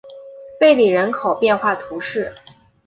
[0.59, 2.33] 贝里人口变化图示